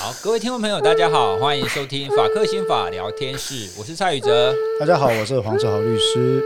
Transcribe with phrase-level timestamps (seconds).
[0.00, 4.54] 好，各位听众朋友，大家好，欢迎收听法克心法聊天室，我是蔡宇哲。
[4.80, 6.42] 大家好，我是黄志豪律师。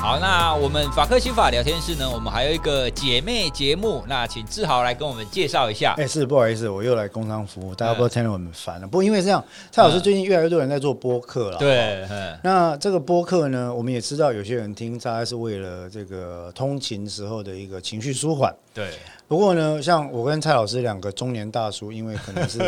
[0.00, 5.94] 好，那我们法科心法聊天室呢，我们还有一个姐妹节目，那请志豪来跟我们介绍一下。
[5.98, 8.86] 哎，是不好意思，我又来工商服务，大家不要听得我们烦了。
[8.86, 11.58] 嗯、不过因为这样，蔡老师最近越来越多人在做播客了。
[11.58, 12.08] 对，
[12.42, 18.54] 那这个播客呢，我们也知道有些人听，大概是为了这个通勤时候的一个情绪舒缓。
[18.72, 18.88] 对。
[19.30, 22.58] 不过呢，像我跟蔡老师两个中年大叔，因为可能是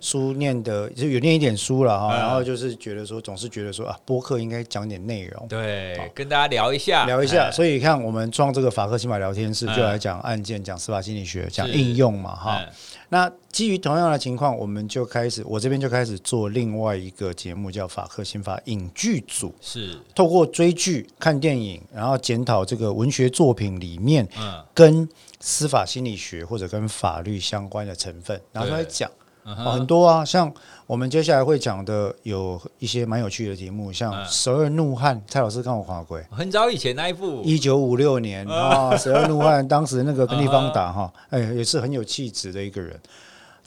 [0.00, 7.50] 书念的就有念一点书了哈，然后就是觉得说，总是觉得说啊，播客应该讲点内容，对，跟大家聊一下，聊一下。
[7.50, 12.64] 所以看我们创这个法克心法聊天室，就来讲案件，讲司法心理学，讲应用嘛哈。
[13.08, 19.98] 那基于同样的情况，我们就开始，我这边就开始做另外一个节目，叫法克心法影剧组，是。
[20.14, 25.08] 透过追剧、看电影，然后检讨这个文学作品里面，嗯，跟。
[25.44, 29.10] 司法心理学或者跟法律相关的成分拿出来讲，
[29.44, 30.52] 很多啊，像
[30.86, 42.96] 我们接下来会讲的有一些蛮有趣的题目，像《十二怒汉》，蔡老师看我划过，很早以前那一部，一九五六年啊，《十二怒汉》当时那个跟地方打哈，哎，也是很有气质的一个人。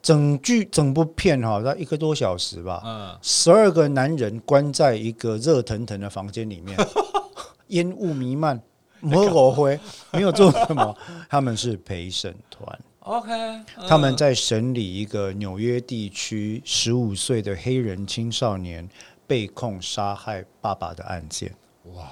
[0.01, 6.77] 整剧整部片哈，在一个多小时吧，十二个男人关在一个热腾腾的房间里面，
[7.67, 8.61] 烟雾弥漫。
[8.99, 9.79] 没有会，
[10.11, 10.97] 没有做什么，
[11.29, 12.79] 他们是陪审团。
[12.99, 13.31] OK，
[13.87, 18.89] 他们在审理一个纽约地区十五岁的黑人青少年
[19.27, 21.53] 被控杀害爸爸的案件。
[21.93, 22.09] 哇，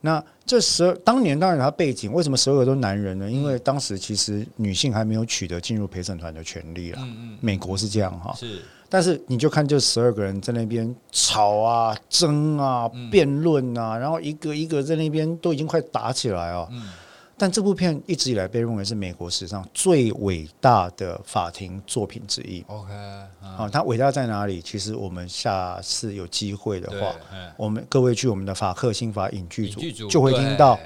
[0.00, 3.30] 那这十二当年当然他背景为什么十二个都男人呢？
[3.30, 6.98] 因为当时其实女性还没有取得进入陪审团的权利了。
[7.02, 8.34] 嗯嗯，美国是这样哈。
[8.34, 8.62] 是。
[8.94, 16.68] 但是你就看这十二个人在那边吵啊、争啊、辩论啊，然后一个一个在那边都已经快打起来哦。
[17.36, 22.64] 但这部片一直以来被认为是美国史上最伟大的法庭作品之一。
[22.68, 22.92] OK，
[23.42, 24.62] 啊，它伟大在哪里？
[24.62, 27.12] 其实我们下次有机会的话，
[27.56, 30.78] 我们各位去我们的法克新法影剧组就会听到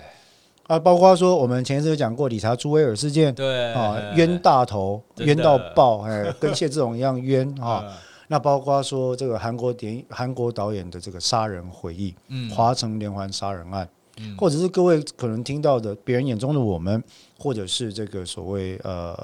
[0.68, 3.72] 啊，包括说我们前一次有讲过理查朱威尔事件，对。
[3.72, 7.84] 啊，冤大头冤到爆，哎，跟谢志荣一样冤 啊。
[8.28, 17.02] 那包括说这个韩国电影、韩国导演的这个杀人回忆，嗯，华城连环杀人案，嗯，或者是各位可能听到的别人眼中的我们，
[17.38, 19.16] 或者是这个所谓呃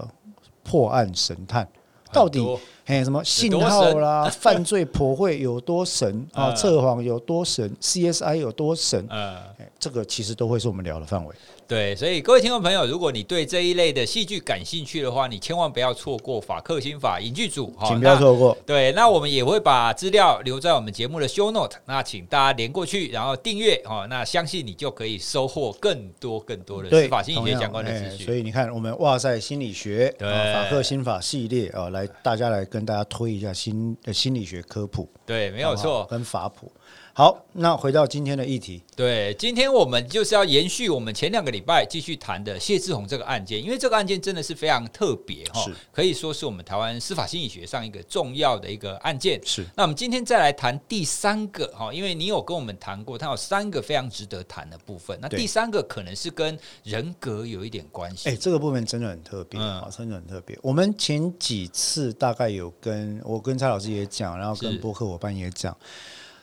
[0.63, 1.69] 破案神探，
[2.11, 2.41] 到底
[2.85, 9.39] 还有什么信号啦， 犯罪剖绘有多神啊，测谎有多神，CSI 有多神，呃，
[9.79, 11.35] 这个其实都会是我们聊的范围。
[11.67, 18.55] 对，所以各位听众朋友，如果你对这一类的戏剧感兴趣的话，你千万不要错过法克新法影剧组，请不要错过。
[18.67, 28.27] 对，那我们也会把资料留在我们节目的 show note，那请大家连过去，然后订阅哦，那相信你就可以收获更多更多的司法心理学相关的资讯。
[28.27, 36.73] 所以你看，我们哇塞心理学，对，法克心法系列啊，来大家来跟大家推一下心的心理学科普，对，没有错，跟法普。
[37.17, 38.83] 好，那回到今天的议题。
[38.97, 49.41] 对，今天我们就是要延续我们前两个礼拜继续谈的谢志宏这个案件，因为这个案件真的是非常特别哈，可以说是我们台湾司法心理学上一个重要的一个案件。
[49.47, 55.17] 是，那我们今天再来谈第三个哈，因为你有跟我们谈过，它有三个非常值得谈的部分。
[55.23, 58.29] 那第三个可能是跟人格有一点关系。
[58.29, 60.59] 哎，这个部分真的很特别，嗯，真的很特别。
[60.61, 65.77] 我们前几次大概有跟我跟蔡老师也讲，然后跟播客伙伴也讲。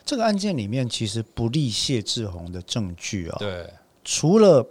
[0.06, 3.66] 这个案件里面其实不利谢志宏的证据啊，对，
[4.04, 4.66] 除了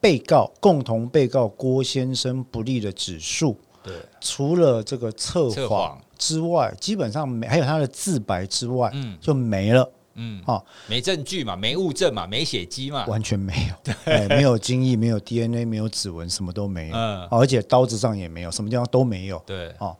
[0.00, 19.96] 被告共同被告郭先生不利的指数，对，除了这个测谎之外，基本上没还有他的自白之外，嗯，就没了，嗯，啊，没证据嘛，没物证嘛，没血迹嘛，完全没有，对， 没有精液，没有 DNA，没有指纹，什么都没有，嗯，而且刀子上也没有，什么地方都没有，对，啊。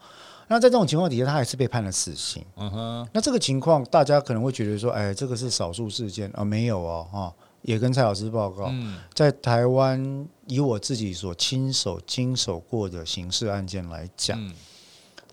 [0.49, 2.45] 那在这种情况底下，他还是被判了死刑。
[2.57, 3.09] 嗯哼。
[3.13, 14.55] 那这个情况，大家可能会觉得说，哎，这个是少数事件啊，没有哦，哈，也跟蔡老师报告，嗯、在台湾以我自己所亲手经手过的刑事案件来讲，嗯、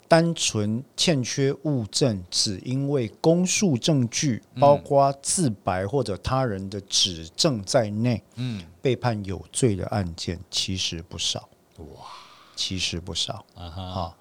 [0.07, 11.47] 单纯欠缺物证，只因为公诉证据，包括自白或者他人的指证在内，嗯，被判有罪的案件其实不少。
[11.77, 11.85] 哇，
[12.56, 13.45] 其实不少。
[13.56, 14.17] 啊哈。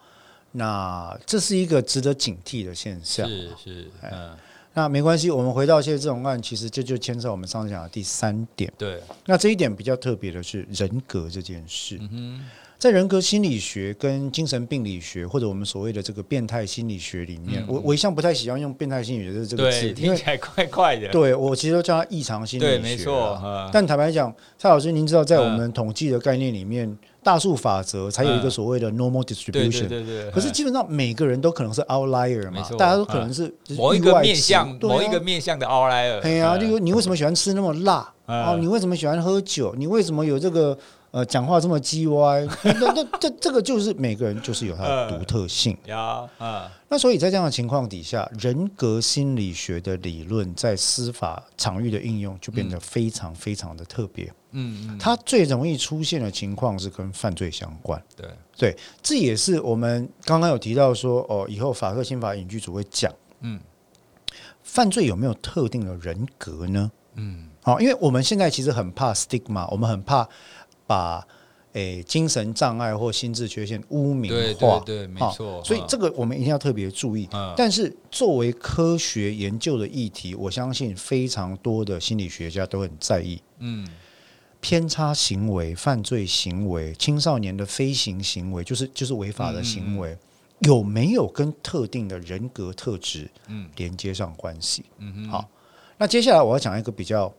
[0.57, 3.29] 那这是一个值得警惕的现象。
[3.29, 4.31] 是是，嗯，
[4.73, 8.73] 那没关系，我们回到现在这种案，其实这就牵涉我们上次讲的第三点。
[8.79, 11.99] 对，那这一点比较特别的是人格这件事。
[12.01, 12.45] 嗯哼，
[12.79, 21.09] 在人格心理学跟精神病理学，或者我们所谓的这个变态心理学里面，嗯、我我一向不太喜欢用变态心理学这个字，听起来怪怪的。
[21.09, 22.71] 对，我其实都叫它异常心理学。
[22.71, 23.71] 对，没错。
[23.73, 29.89] 但坦白讲，蔡老师，您知道，在我们统计的概念里面，嗯、大数法则才有一个所谓的 normal distribution。
[29.89, 30.31] 对对对。
[30.31, 36.21] 可是基本上每个人都可能是 outlier 嘛，大家都可能是某一个面向，某一个面向的 outlier。
[36.21, 38.13] 对啊，例如你为什么喜欢吃那么辣？
[38.27, 39.75] 哦，你为什么喜欢喝酒？
[39.77, 40.79] 你为什么有这个？
[41.15, 42.45] 呃，讲话这么叽歪，
[42.81, 45.79] 那那这这个就是每个人就是有他的独特性。
[45.87, 54.25] 呀啊，那所以在这样的情况底下，人格心理学的理论在司法场域的应用就变得非常非常的特别。
[54.51, 58.03] 嗯嗯，它最容易出现的情况是跟犯罪相关。
[58.17, 58.29] 对
[58.59, 63.13] 对，这也是我们刚刚有提到说，哦，以后法科新法影剧组会讲，
[63.43, 63.61] 嗯，
[64.65, 66.91] 犯罪有没有特定的人格呢？
[67.15, 70.29] 嗯，好，因为我们现在其实很怕 stigma，我们很怕。
[70.87, 71.27] 把
[71.73, 75.61] 诶、欸、精神障碍或心智缺陷污名化，对对对，没错。
[75.65, 77.29] 所以这个我们一定要特别注意。
[77.33, 83.43] 嗯、但是作为科学研究的议题，我相信非常多的心理学家都很在意。
[83.59, 83.85] 嗯，
[84.61, 90.19] 偏差行为、犯罪行为、青少年的非行行为，就是就是违法的行为，嗯、
[90.61, 94.85] 有没有跟特定的人格特质嗯连接上关系？
[95.29, 95.49] 好。
[95.99, 97.35] 那接下来我要讲一个比较。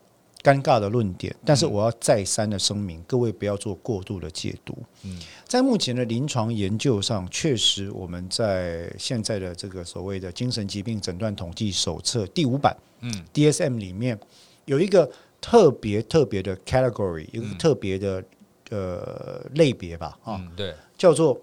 [0.45, 4.77] 尴尬的论点，但是我要再三的声明，各位不要做过度的解读。
[5.01, 14.19] 嗯，在目前的临床研究上，确实我们在现在的这个所谓的精神疾病诊断统计手册第五版，嗯，DSM 里面
[14.65, 15.09] 有一个
[15.41, 18.23] 特别特别的 category，一个特别的
[18.69, 21.41] 呃类别吧，啊，对，叫做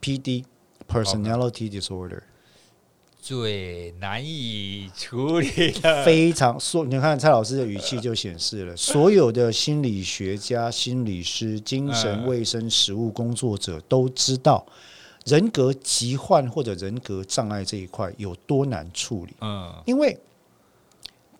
[0.00, 0.44] PD
[0.88, 2.20] personality disorder。
[3.26, 14.64] 最难以处理的，非常说，你看蔡老师的语气就显示了，所有的心理学家、心理师、精神卫生实务工作者都知道，
[15.24, 19.32] 人格疾患或者人格障碍这一块有多难处理。
[19.40, 20.16] 嗯，因为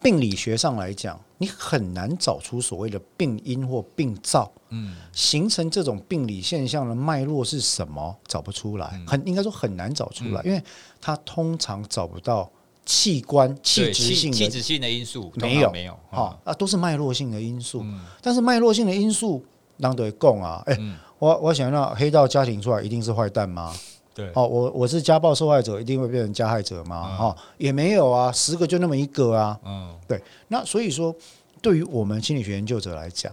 [0.07, 1.21] 病理学上来讲。
[1.39, 8.17] 你很难找出所谓的病因或病灶，嗯，形成这种病理现象的脉络是什么？
[8.27, 10.63] 找不出来，很应该说很难找出来，因为
[10.99, 12.51] 它通常找不到
[12.87, 17.85] 器官器质性的器质性的因素，没有没有啊啊，都是脉络性的因素。
[18.23, 19.45] 但是脉络性的因素，
[19.77, 20.79] 难得共啊，哎，
[21.19, 23.77] 我我想让黑道家庭出来一定是坏蛋吗？
[24.17, 27.15] 对，哦，我我是家暴受害者，一定会变成加害者吗？
[27.15, 29.61] 哈，也没有啊，十个就那么一个啊。
[29.63, 30.19] 嗯，对，
[30.49, 31.15] 那所以说，
[31.61, 33.31] 对于我们心理学研究者来讲，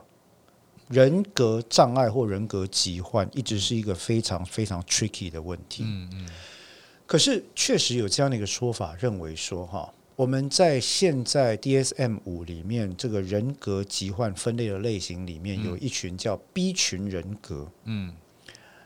[0.89, 5.83] 人格障碍或人格疾患一直是一个非常非常 tricky 的问题。
[5.87, 6.29] 嗯嗯。
[7.05, 17.71] 可是确实有这样的一个说法，认为说哈，我们在现在 DSM 五里面这个人格疾患分类的类型里面，有一群叫 B 群人格。
[17.85, 18.13] 嗯。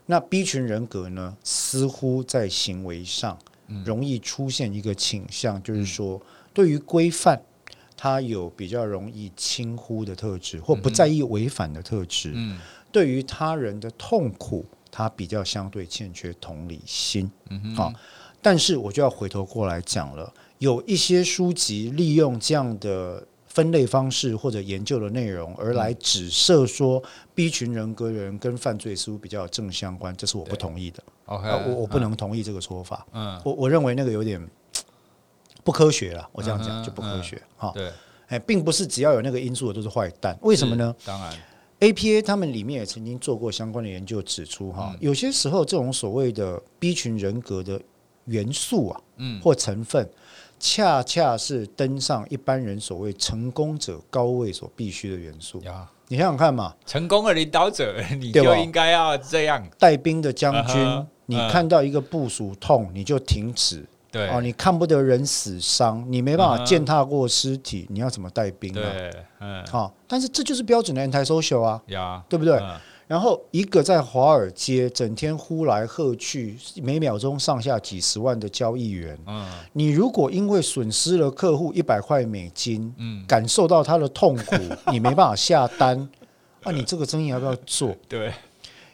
[0.10, 3.38] 那 B 群人格呢，似乎在行为上
[3.86, 6.20] 容易出现一个倾向，嗯、就是说，
[6.54, 7.40] 对于规范，
[7.96, 12.32] 他有比较容易轻忽的特质，或不在意违反的特质。
[12.34, 12.58] 嗯，
[12.92, 17.30] 对于他人的痛苦，他比较相对欠缺同理心。
[17.76, 17.94] 好，
[18.42, 23.28] 但是我就要回头过来讲了，有一些书籍利用这样的。
[23.58, 27.02] 分类方式或者研究的内容，而来指涉说
[27.34, 31.02] B 群人格的人跟犯罪似乎比较正相关，这是我不同意的。
[31.26, 33.04] OK，我我不能同意这个说法。
[33.14, 34.40] 嗯，我我认为那个有点
[35.64, 36.30] 不科学了。
[36.32, 37.42] 我这样讲就不科学。
[37.58, 37.92] 哈，对，
[38.28, 40.38] 哎，并不是只要有那个因素的都是坏蛋。
[40.44, 40.96] 为什么呢？
[41.04, 41.36] 当然
[41.80, 47.82] ，APA 他们里面也曾经做过相关的研究，指出哈，有些时候这种所谓的 B 群人格的
[48.26, 50.08] 元素啊，嗯，或成分。
[50.60, 55.62] 恰恰是登上一般人所谓成功者高位所必须的元素。
[56.08, 59.68] 你想想看嘛，成功的领导者，你就应该要这样。
[59.78, 63.86] 带兵的将军，你看到一个部署痛，你就停止。
[64.10, 68.82] 对哦，你看不得人死伤，你没办法践踏过尸体，你要怎么带兵呢？
[68.82, 69.12] 对，
[69.42, 72.58] 嗯，好，但是这就是标准的 anti-social 啊，对不对？
[73.08, 84.56] 然后一个在华尔街整天呼来喝去，每秒钟上下几十万的交易员，嗯，你如果因为损失了客户一百块美金，嗯，感受到他的痛苦，
[84.92, 85.98] 你没办法下单，
[86.64, 87.96] 那、啊、你这个生意要不要做？
[88.10, 88.34] 对，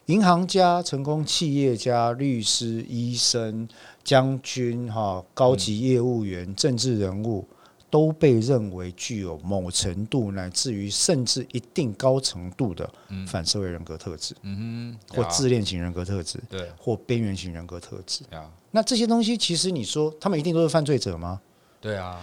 [0.06, 3.68] 银行家、成功企业家、律师、医生、
[4.04, 7.44] 将军、哈高级业务员、嗯、政治人物。
[7.94, 12.90] 都被认为具有某程度乃至于甚至一定高程度的
[13.28, 18.24] 反社会人格特质，嗯哼，或自恋型人格特质，对，或边缘型人格特质，
[18.72, 21.40] 那这些东西其实你说他们一定都是犯罪者吗？
[21.80, 22.20] 对啊，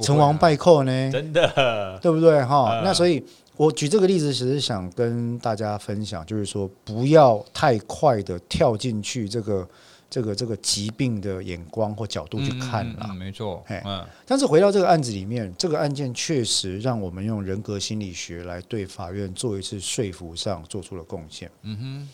[0.00, 1.12] 成王败寇呢？
[1.12, 2.42] 真的，对不对？
[2.42, 3.22] 哈，那所以。
[3.54, 9.68] 我举这个例子，只是想跟大家分享，就是说不要太快的跳进去这个
[10.12, 13.06] 这个这个疾病的眼光或角度去看了。
[13.08, 13.64] 嗯，嗯，没错。
[13.68, 21.50] 嗯，但是回到这个案子里面，这个案件确实让我们用人格心理学来对法院做一次说服上做出了贡献。
[21.62, 22.08] 嗯哼，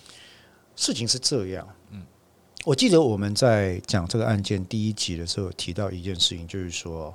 [0.76, 1.68] 事情是这样。
[1.90, 2.06] 嗯，
[2.64, 7.12] 我记得我们在讲这个案件第一集的时候提到一件事情，就是说。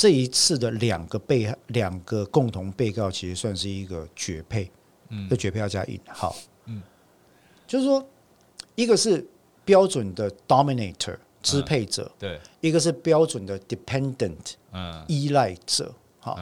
[0.00, 4.70] 这一次的两个被害两个共同被告，其实算是一个绝配，
[5.08, 6.36] 嗯，这绝配要加引号，
[6.66, 6.80] 嗯，
[7.66, 8.08] 就是说，
[8.76, 9.26] 一个是
[9.68, 16.38] 标准的 dominator 支配者，对，一个是标准的 dependent，嗯，依赖者，好，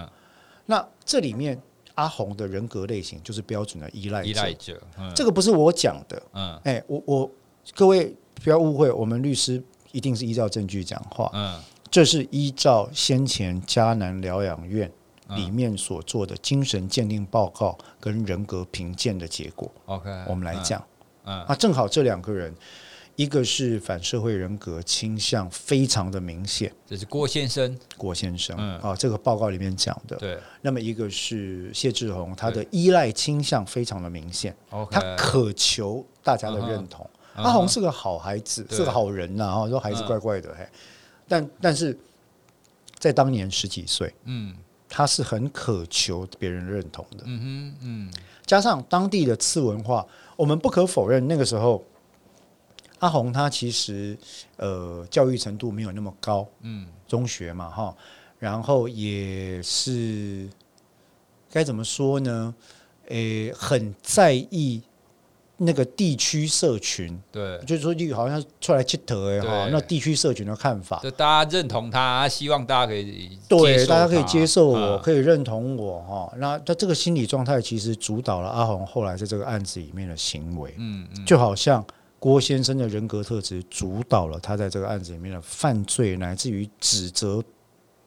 [0.67, 1.61] 那这里面
[1.97, 4.81] 阿红的人格类型就是标准的依赖者，依赖者，
[5.15, 7.31] 这个不是我讲的，嗯，哎，我我
[7.75, 11.61] 各位不要误会，我们律师一定是依照证据讲话，嗯。
[11.89, 14.91] 这是依照先前迦南疗养院
[15.37, 19.71] 里面所做的精神鉴定报告跟人格评鉴的结果。
[19.87, 20.85] OK，我们来讲。
[21.25, 22.53] 嗯，啊，正好这两个人，
[23.17, 27.77] 一个是反社会人格倾向非常的明显，这是郭先生。
[27.97, 30.17] 郭先生，嗯啊，这个报告里面讲的。
[30.17, 30.39] 对。
[30.61, 34.55] 那么一个是谢志宏，他的依赖倾向非常的明显。
[34.91, 37.09] 他渴求大家的认同。
[37.35, 39.45] 阿红是个好孩子，是个好人呐。
[39.47, 40.67] 啊，说孩子怪怪的，嘿。
[41.27, 41.99] 但但是，
[42.99, 44.55] 在当年十几岁，嗯，
[44.89, 48.13] 他是很渴求别人认同的，嗯哼，嗯，
[48.45, 50.07] 加上当地的次文化，
[50.37, 51.85] 我们不可否认，那个时候
[52.99, 54.17] 阿红他其实
[54.57, 57.97] 呃教育程度没有那么高，嗯，中学嘛哈，
[58.39, 60.49] 然后也是
[61.51, 62.55] 该怎么说呢？
[63.09, 64.83] 诶，很在意。
[65.59, 76.31] 那个地区社群，对，就是说，你好像出来接头哎哈，那地区社群的看法，就大家认同他，希望大家可以对，大家可以接受我，可以认同我哈。
[76.37, 81.83] 那他这个心理状态其实主导了阿红后来在这个案子里面的行为，嗯嗯，就好像
[82.19, 87.43] 郭先生的人格特质主导了他在这个案子里面的犯罪，乃至于指责。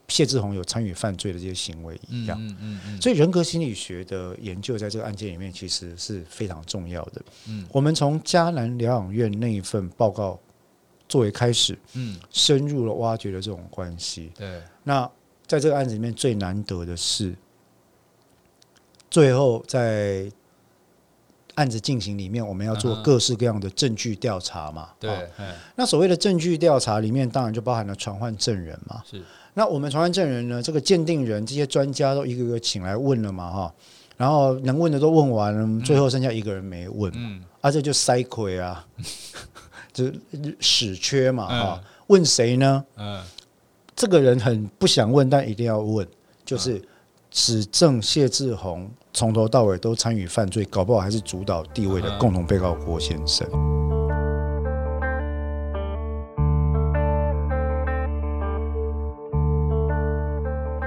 [0.08, 7.22] 谢志宏有参与犯罪的这些行为一样，嗯嗯嗯，所以人格心理学的研究在这个案件里面其实是非常重要的。
[7.48, 10.40] 嗯，我们从迦南疗养院那一份报告
[11.08, 14.32] 作为开始，嗯，深入了挖掘了这种关系。
[14.36, 15.08] 对，那
[15.46, 17.36] 在这个案子里面最难得的是，
[19.12, 20.28] 最后在
[21.60, 24.88] 案子进行里面，我们要做各式各样的证据调查嘛？
[24.98, 25.28] 对，
[25.76, 29.04] 那所谓的证据调查里面，当然就包含了传唤证人嘛。
[29.10, 29.22] 是。
[29.56, 30.64] 那我们传唤证人呢？
[30.64, 33.74] 这个鉴定人这些专家都一个个请来问了嘛，哈，
[34.16, 38.88] 然后能问的都问完了，最后剩下一个人没问，嗯，啊，这就塞亏啊，
[39.92, 40.10] 就
[40.62, 42.86] 屎缺嘛，哈，问谁呢？
[42.96, 43.22] 嗯，
[43.98, 46.08] 这个人很不想问，但一定要问，
[46.46, 46.82] 就是
[47.30, 53.48] 指证谢志宏从头到尾都参与犯罪，搞不好还是主导地位的共同被告郭先生。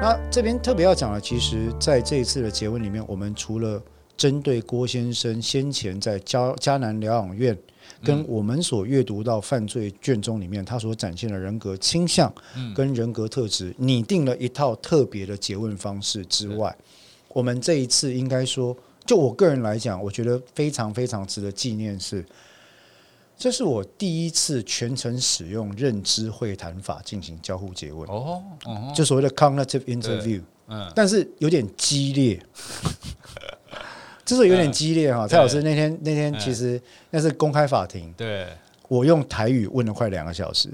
[0.01, 3.81] 那这边特别要讲的，其实在这一次的结问里面，我们除了
[4.17, 7.57] 针对郭先生先前在嘉嘉南疗养院，
[8.03, 12.33] 跟我们所阅读到犯罪卷宗里面他所展现的人格倾向
[12.75, 16.77] 跟人格特质，拟定了一套特别的结问方式之外，
[17.33, 22.25] 我们这一次应该说，就我个人来讲，我觉得非常非常值得纪念是。
[23.35, 28.41] 这是我第一次全程使用认知会谈法进行交互詰问哦，
[28.95, 32.41] 就所谓的 cognitive interview，嗯，但是有点激烈，
[34.25, 35.27] 就是有点激烈哈。
[35.27, 38.47] 蔡老师那天那天其实那是公开法庭，对，
[38.87, 40.69] 我用台语问了快两个小时，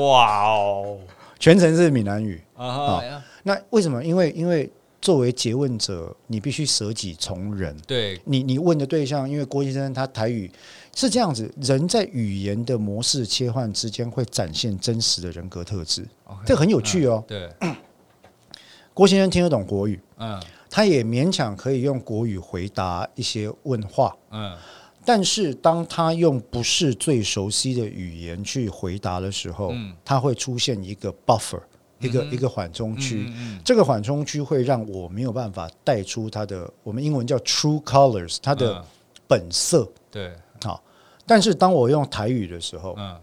[0.00, 0.98] 哇哦，
[1.38, 3.22] 全程是闽南语啊。
[3.44, 4.02] 那为什么？
[4.02, 4.68] 因为因为
[5.00, 8.20] 作为詰问者，你必须舍己从人，对。
[8.24, 10.50] 你你问的对象，因为郭先生他台语。
[10.92, 17.24] 是这样子，人在语言的模式切换之间会展现真实的人格特质，Okay, 这个很有趣哦。
[17.28, 17.76] 嗯、对，
[18.92, 24.58] 郭先生听得懂国语，嗯，他也勉强可以用国语回答一些问话，嗯，
[25.04, 31.62] 但是当他用不是最熟悉的语言去回答的时候，嗯，他会出现一个 buffer，
[32.00, 38.84] 一个、嗯、一个缓冲区，嗯嗯、这个缓冲区会让我没有办法带出它的，我们英文叫 true colors，它的
[39.28, 40.32] 本色，嗯、对。
[40.62, 40.82] 好，
[41.26, 43.16] 但是当我用台语的时候，嗯，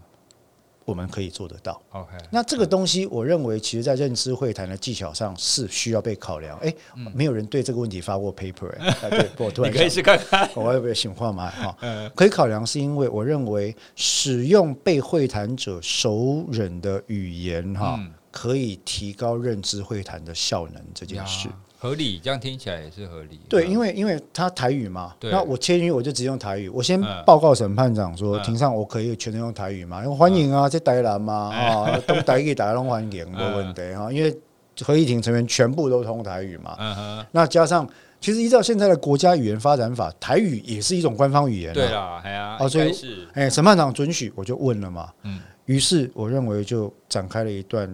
[0.84, 1.80] 我们可以做得到。
[1.90, 6.58] OK，那这个东西，我认为其实在认知会谈的技巧上是需要被考量。
[6.58, 6.74] 哎，
[7.14, 11.50] 没有人对这个问题发过 paper， 哎，对，我突然你可以去看看，我要不要醒话嘛？
[11.50, 11.76] 哈，
[12.16, 21.48] 可以考量是因为我认为使用被会谈者熟稔的语言，哈，可以提高认知会谈的效能这件事。
[21.80, 23.38] 合理，这样听起来也是合理。
[23.48, 26.68] 对，因为因为他台语嘛，那我签约我就直接用台语。
[26.68, 30.02] 我先报告审判长说，庭上我可以全程用台语嘛？
[30.02, 34.12] 因为欢迎啊，这台南嘛，啊，都台语大家都欢迎，没问题哈。
[34.12, 34.36] 因为
[34.82, 37.88] 合议庭成员全部都通台语嘛，那加上
[38.20, 41.72] 其实依照现在的国家语言发展法，台语也是一种官方语言。
[41.72, 42.92] 对啊，哎呀，所以
[43.34, 45.12] 哎，审判长准许，我就问了嘛。
[45.22, 47.88] 嗯，于是我认为就展开了一段。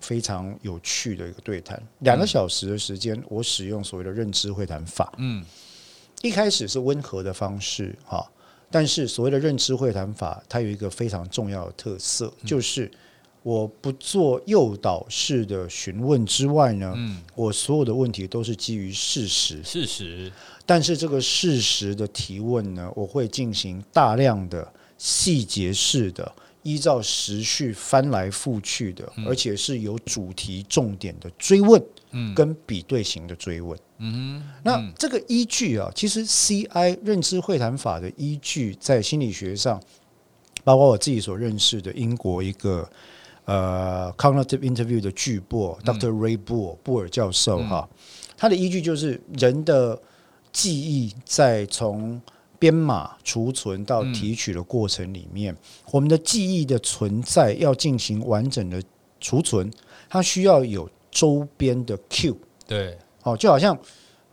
[0.00, 5.12] 非常有趣的一个对谈，两个小时的时间，我使用所谓的认知会谈法。
[5.18, 5.44] 嗯，
[6.22, 8.26] 一开始是温和的方式，哈，
[8.70, 12.90] 但是所谓的认知会谈法，它有一个非常重要的特色，就是
[13.42, 20.32] 我不做诱导式的询问之外呢，嗯，我所有的问题都是基于事实，事实。
[20.66, 26.32] 但是这个事实的提问呢，我会进行大量的细节式的。
[26.62, 31.82] 依照时序翻来覆去的，而且是有主题重点的追问，
[32.34, 33.78] 跟比对型的追问。
[33.98, 39.82] 嗯，那这个依据啊，其实 CI 认知会谈法的依据，在心理学上，
[40.64, 42.88] 包括我自己所认识的英国一个
[43.44, 46.10] 呃 cognitive interview 的巨擘 Dr.
[46.10, 47.88] Ray 布尔布尔教授哈，
[48.36, 50.00] 他的依据就是人的
[50.52, 52.20] 记忆在从。
[52.60, 55.56] 编码储存到提取的过程里面，嗯、
[55.90, 58.80] 我们的记忆的存在要进行完整的
[59.18, 59.68] 储存，
[60.08, 62.36] 它需要有周边的 cue。
[62.68, 63.76] 对，哦，就好像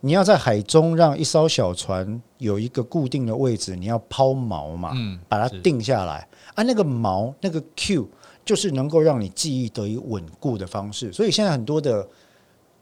[0.00, 6.28] 你要在海中让一艘小船有一个固定的位置，你要抛锚嘛，嗯，把它定下来。
[6.54, 8.06] 啊，那个锚，那个 cue
[8.44, 11.10] 就是能够让你记忆得以稳固的方式。
[11.12, 12.06] 所以现在很多的。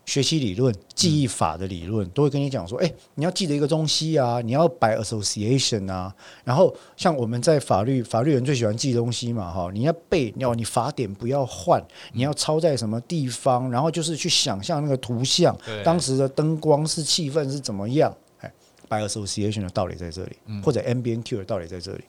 [0.06, 6.14] 学习理论、记忆法的理论、嗯、都会跟你讲说：“哎、欸，你要记得一个东西啊，你要摆 association 啊。
[6.44, 18.16] 然后像我们在法律，法律人最喜欢记东西嘛，哈，你要背，要你法典不要换，你要抄在什么地方，然后就是去想象那个图像，当时的灯光是气氛是怎么样。
[18.38, 18.52] 哎，
[18.88, 22.04] 摆 association 的道理在这里，嗯、或者 MBNQ 的道理在这里。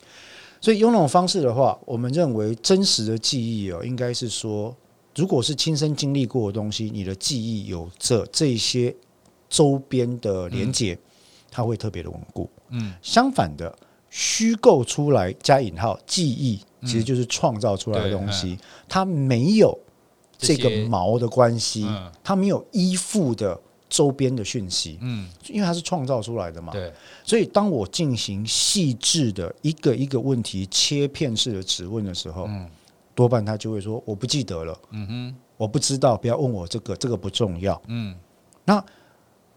[0.61, 4.75] 所以用那种方式的话，我们认为真实的记忆哦，应该是说。”
[5.17, 8.95] 如果是亲身经历过的东西，你的记忆有着这些
[9.49, 10.99] 周边的连接，嗯、
[11.49, 12.47] 它会特别的稳固。
[12.69, 13.75] 嗯，相反的，
[14.11, 19.75] 虚构出来加引号记忆，其实就是创造出来的东西，嗯、它没有
[20.37, 24.99] 这个毛的关系，嗯、它没有依附的周边的讯息。
[25.01, 26.71] 嗯，因为它是创造出来的嘛。
[26.71, 32.69] 对，所以当我进行细致的一个一个问题切片式的质问的时候，嗯。
[33.17, 38.15] 多半他就会说我不记得了，嗯哼，我不知道，不要问我这个，这个不重要，嗯。
[38.63, 38.83] 那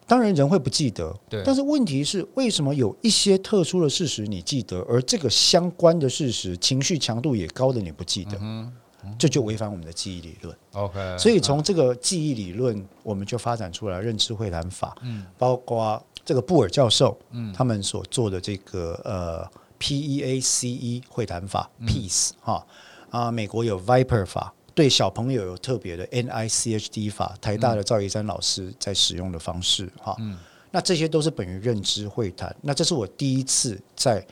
[0.07, 1.43] 当然人会不记得，对。
[1.45, 8.39] 但是问题是，为什么有一些特殊的事实你记得，而这个相关的事实情绪强度也高的你不记得？
[8.41, 8.73] 嗯，
[9.19, 10.57] 这就违反我们的记忆理论。
[10.73, 19.47] OK，所以从这个记忆理论，我们就发展出来认知会谈法，嗯，包括这个布尔教授，嗯，他们所做的这个呃
[19.79, 22.67] PEACE 会谈法，Peace 哈。
[23.11, 30.17] 啊，美国有 Viper 法，对小朋友有特别的 NICHD 法，台大的赵一山老师在使用的方式哈。
[30.21, 30.39] 嗯，
[30.71, 32.55] 那这些都是本于认知会谈。
[32.63, 34.25] 那这是我第一次在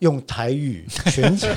[0.00, 1.48] 用台语全程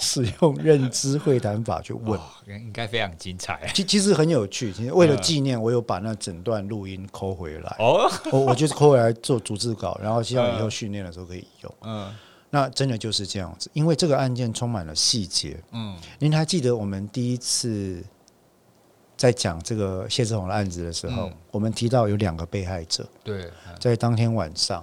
[0.00, 3.70] 使用认知会谈法去问， 应该非常精彩。
[3.74, 7.76] 其其实很有趣，其实为了纪念，我有把那整段录音抠回来。
[7.78, 11.74] 哦，我我就是抠回来做逐字稿，然后希望以后训练的时候可以用。
[11.82, 12.12] 嗯。
[12.56, 15.62] 那真的就是这样子，因为这个案件充满了细节。
[15.72, 18.02] 嗯，您还记得我们第一次
[19.14, 23.06] 在讲这个谢志宏的案子的时候，嗯、我们提到有两个被害者。
[23.22, 24.82] 对，在当天晚上。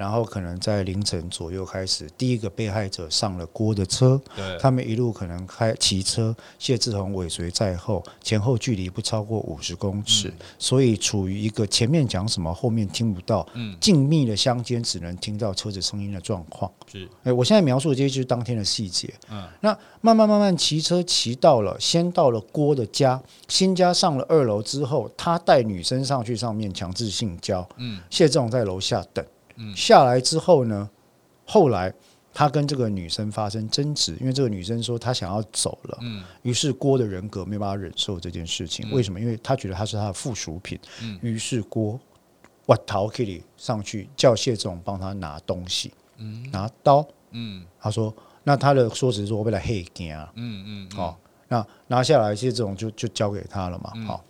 [0.00, 16.72] 然后可能在凌晨左右开始，第一个被害者上了郭的车，对他们一路可能开骑车，谢志宏尾随在后，前后距离不超过五十公尺，嗯、所以处于一个前面讲什么后面听不到，嗯，静谧的乡间只能听到车子声音的状况。
[16.90, 19.12] 是，哎，我现在描述的这些就是当天的细节。
[19.30, 29.22] 嗯，那慢慢慢慢骑车骑到了，先到了郭的家，新家上了二楼之后，他带女生上去上面强制性交，嗯，谢志宏在楼下等。
[29.74, 30.88] 下来之后呢，
[31.44, 31.92] 后来
[32.32, 38.88] 他跟这个女生发生争执，因为这个女生说她想要走了，嗯，于是郭的人格没办法忍受这件事情。
[38.92, 39.20] 为什么？
[39.20, 40.78] 因为他觉得他是他的附属品。
[41.02, 41.98] 嗯，于是郭
[42.66, 51.18] 我逃 Kitty 上去叫谢总帮他拿东西，嗯，拿刀，嗯，他说那他的说辞是我为了黑惊，嗯嗯，好，
[51.48, 54.24] 那拿下来谢总就就交给他了嘛，好，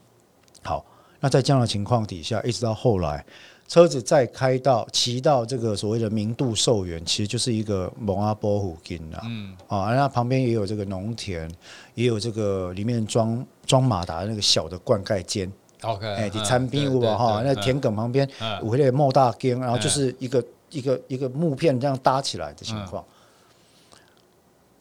[0.62, 0.86] 好，
[1.20, 3.24] 那在这样的情况底下，一直到后来。
[3.70, 11.48] 车子再开到骑到这个所谓的明度寿园，其实就是一个蒙阿波附近啊，嗯，啊，那旁边也有这个农田，
[11.94, 15.48] 也有这个里面装装马达的那个小的灌溉间
[15.82, 17.42] ，OK，哎，你餐边有无哈？
[17.44, 18.28] 那田埂旁边
[18.60, 23.04] 有那个木大根，然后就是一个一个一个木片这样搭起来的情况，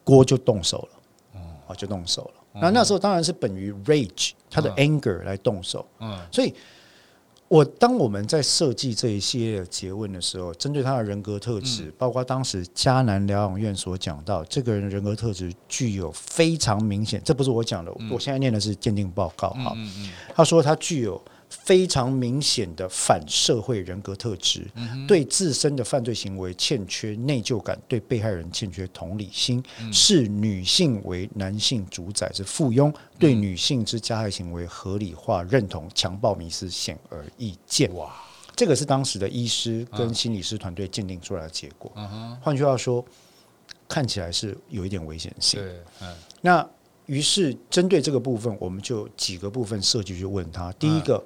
[0.04, 2.60] 锅就动手了，哦，就动手了。
[2.60, 6.52] 那那时候当然是本于 rage，他的 anger 来动手，嗯，所以。
[7.50, 19.76] 我当我们在设计这一系列的诘问的时候，针对他的人格特质，嗯、包括当时迦南疗养院所讲到，这个人人格特质具有非常明显，这不是我讲的，嗯、我现在念的是鉴定报告哈。
[20.34, 21.22] 他说他具有。
[21.50, 37.92] 非常明显的反社会人格特质，嗯、对自身的犯罪行为欠缺内疚感，对被害人欠缺同理心，视、嗯、女性为男性主宰之附庸，嗯、对女性之加害行为合理化认同，强暴迷思显而易见。
[37.96, 38.14] 哇，
[38.56, 41.92] 这个是当时的医师跟心理师团队鉴定出来的结果。
[42.40, 43.04] 换句话说，
[43.88, 45.60] 看起来是有一点危险性。
[45.60, 46.70] 对，嗯，那
[47.08, 50.72] 于是针对这个部分，我们就几个部分设计去问他。
[50.74, 51.24] 第一个。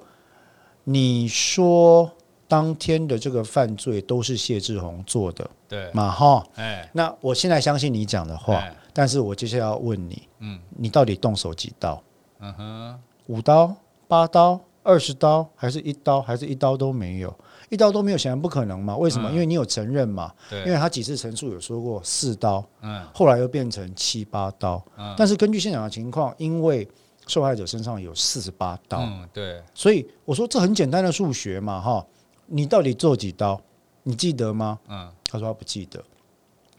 [0.86, 2.10] 嗯你说
[2.46, 6.10] 当天的这个犯罪都是谢志宏做的，对嘛？
[6.10, 12.02] 哈，哎，那我现在相信你讲的话，哎、但是我接下来要问你，嗯，你到底动手几刀？
[12.40, 13.74] 嗯哼，五刀、
[14.06, 17.34] 八刀、二十刀，还是一刀，还是一刀都没有？
[17.70, 18.94] 一刀都没有，显然不可能嘛？
[18.94, 19.30] 为什么？
[19.30, 20.30] 嗯、因为你有承认嘛？
[20.50, 26.86] 对，因为他几次陈述有说过四刀，嗯，后来又变成七八刀，嗯，但是根据现场的情况，因为
[27.26, 32.04] 受害者身上有四十八刀，嗯，对，所以我说这很简单的数学嘛，哈，
[32.46, 33.60] 你到底做几刀？
[34.02, 34.78] 你记得吗？
[34.88, 36.04] 嗯，他说他不记得，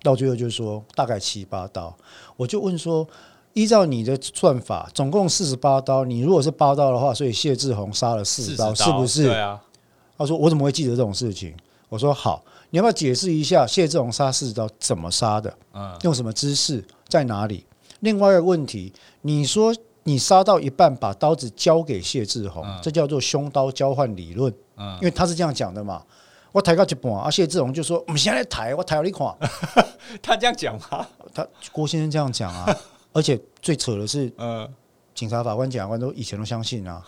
[0.03, 1.91] 到最后就是说大概七八刀，
[2.37, 3.07] 我就问说，
[3.53, 9.23] 依照你的算法，总共四十八刀，你如果是八刀的话，所以谢志宏杀了四十刀，是不是？
[9.23, 9.59] 对啊，
[10.15, 11.55] 他说我怎么会记得这种事情？
[11.89, 15.51] 我说好，你要不要解释一下谢志宏杀四十刀怎么杀的？
[15.73, 17.65] 嗯，用什么姿势，在哪里？
[18.01, 19.75] 另外一个问题，你说。
[20.07, 24.53] 你杀到一半，把刀子交给谢志宏，嗯、这叫做凶刀交换理论。
[24.77, 26.01] 嗯，因为他是这样讲的嘛。
[26.51, 29.25] 我抬到一半，啊，谢志宏就说：“我们现在抬，我抬了一块。
[30.21, 31.05] ”他这样讲吗？
[31.33, 32.65] 他郭先生这样讲啊。
[33.11, 34.71] 而且最扯的是，嗯，
[35.15, 37.03] 警察、法官、检察官都以前都相信啊。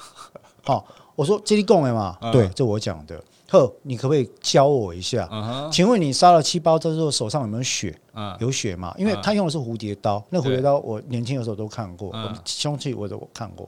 [0.63, 0.83] 好，
[1.15, 3.23] 我说这里讲的嘛，嗯、对，这我讲的。
[3.49, 5.29] 呵，你可不可以教我一下？
[5.71, 7.97] 请问你杀了七包之后手上有没有血？
[8.13, 8.93] 嗯、有血吗？
[8.97, 13.67] 因为他用的是蝴蝶刀，嗯、那蝴蝶刀我年轻的时候都看过，对凶器我都看过。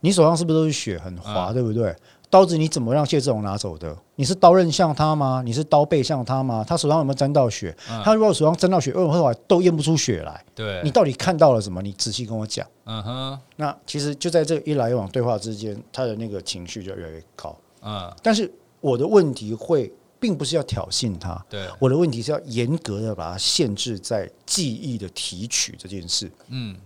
[0.00, 1.94] 你手上是不是都是血，很滑，嗯、对不对？
[2.28, 3.96] 刀子你怎么让谢志荣拿走的？
[4.16, 5.42] 你是刀刃向他吗？
[5.44, 6.64] 你是刀背向他吗？
[6.66, 7.76] 他手上有没有沾到血？
[7.90, 10.44] 嗯、他如果手上沾到血，为什么都验不出血来？
[10.54, 11.82] 对，你到底看到了什么？
[11.82, 12.66] 你仔细跟我讲。
[12.84, 17.56] 嗯哼，那其实就在这一来一往对话之间，他的那个情绪就越来越高。
[17.82, 18.50] 嗯，但是。
[18.86, 26.30] 我的问题会，并不是要挑衅他，对，我的问题是要严格的把它限制在记忆的提取这件事。
[26.50, 26.76] 嗯，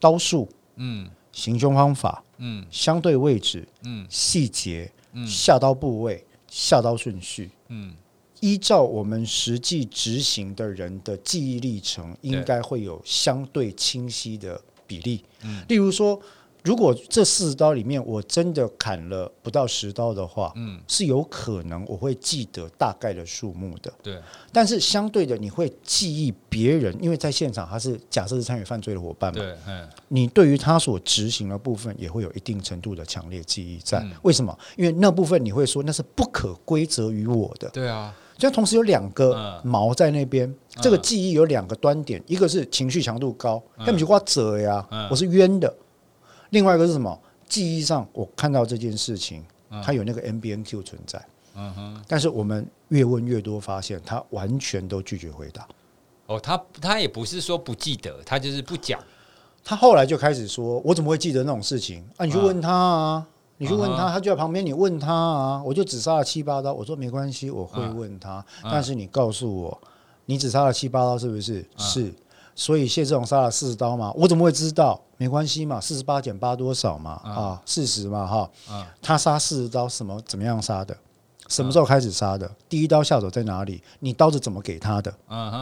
[0.00, 7.94] 刀术，嗯，行凶方法，嗯，相对位置，嗯，细节，嗯，下刀部位，下刀顺序，嗯，
[8.40, 15.24] 依照我们实际执行的人的记忆历程，应该会有相对清晰的比例。
[15.44, 16.20] 嗯，例如说。
[16.64, 23.92] 如果这四十刀里面我真的砍了不到十刀的话，嗯，是有可能我会记得大概的数目的。
[24.02, 24.18] 对，
[24.50, 29.42] 但是相对的，你会记忆别人，因为在现场他是假设是参与犯罪的伙伴嘛。
[29.42, 29.54] 对，
[30.08, 33.98] 你对于他所执行的部分也会有一定程度的强烈记忆在。
[33.98, 34.58] 嗯、为什么？
[34.78, 37.68] 因为那部分你会说那是不可归责于我的。
[37.68, 45.70] 对啊，就同时有两个矛在那边，嗯、这个记忆有两个端点，一个是情绪强度高，那你就我折呀，嗯、我是冤的。
[46.54, 47.20] 另外一个是什么？
[47.48, 49.44] 记忆上我看到这件事情，
[49.84, 51.20] 它有那个 MBNQ 存在。
[51.56, 52.02] 嗯哼。
[52.06, 55.66] 但是我们越问越多，发现他完全都拒绝回答。
[56.26, 59.00] 哦，他他也不是说不记得，他就是不讲。
[59.64, 62.04] 他后来就开始说：“我怎么会记得那种事情？
[62.16, 63.26] 啊，你去问他啊，
[63.58, 65.62] 你去问他，他就在旁边，你问他啊。
[65.64, 66.72] 我就只杀了七八刀。
[66.72, 68.44] 我说没关系，我会问他。
[68.62, 69.80] 但是你告诉我，
[70.26, 71.66] 你只杀了七八刀，是不是？
[71.76, 72.14] 是。
[72.54, 74.12] 所以谢志勇杀了四十刀嘛？
[74.16, 75.00] 我怎么会知道？
[75.16, 77.12] 没关系嘛，四十八减八多少嘛？
[77.24, 78.50] 啊，四十嘛，哈。
[79.00, 80.96] 他杀四十刀，什么怎么样杀的？
[81.48, 82.50] 什么时候开始杀的？
[82.68, 83.82] 第一刀下手在哪里？
[84.00, 85.14] 你刀子怎么给他的？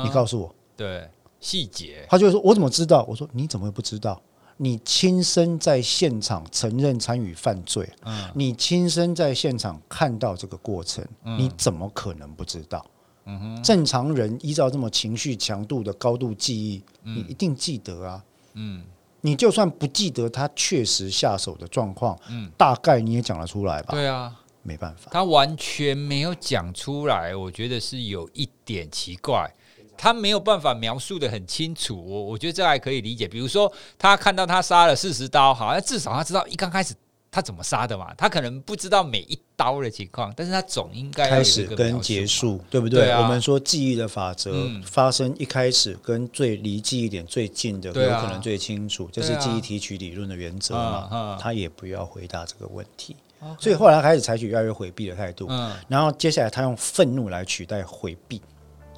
[0.04, 0.54] 你告诉我。
[0.76, 1.08] 对，
[1.40, 2.06] 细节。
[2.08, 4.20] 他就说：“我怎么知道？”我说：“你怎么会不知道？
[4.58, 7.90] 你亲身在现场承认参与犯罪，
[8.34, 11.04] 你亲身在现场看到这个过程，
[11.36, 12.84] 你怎么可能不知道？”
[13.24, 18.24] 嗯哼，正常人依照这么情绪强度的高度记忆，嗯、你一定记得啊。
[18.54, 18.82] 嗯，
[19.20, 23.92] 你就算不记得他确实下手的状况，嗯，大概你也讲得出来吧？
[23.92, 29.52] 对啊，没办法，他完全没有讲出来，我觉得是有一点奇怪。
[29.94, 33.28] 他没有办法描述的很清楚，我我觉得这还可以理解。
[33.28, 36.92] 比如说，他看到他杀了四十刀，好，那至少他知道一刚开始
[37.32, 38.12] 他怎么杀的嘛？
[38.14, 43.10] 他可能不知道每一刀的情况，但是他总应该开始跟结束，对不对？
[43.12, 51.08] 我们说记忆的法则，嗯、发生一开始跟最离记忆点最近的，有可能最清楚，这、啊、是记忆提取理论的原则嘛？
[51.10, 58.42] 啊、他也不要回答这个问题，啊、所以后来开始采取越来越回避的态度，嗯、然后接下来他用愤怒来取代回避，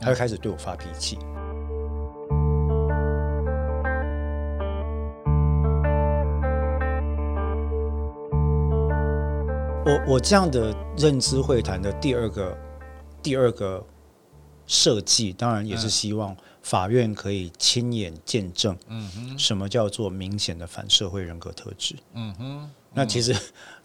[0.01, 1.17] 他就开始对我发脾气。
[9.87, 12.57] 我我这样的认知会谈的第二个
[13.23, 13.85] 第二个
[14.67, 22.71] 设计，当然也是希望法院可以亲眼见证，嗯哼，什么叫做明显的反社会人格特质，嗯哼。
[22.95, 23.37] 那其实